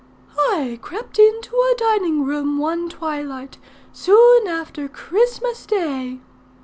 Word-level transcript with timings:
"I 0.49 0.79
crept 0.81 1.19
into 1.19 1.53
a 1.55 1.75
dining 1.77 2.23
room, 2.25 2.57
one 2.57 2.89
twilight, 2.89 3.59
soon 3.93 4.47
after 4.47 4.87
Christmas 4.87 5.63
day. 5.67 6.17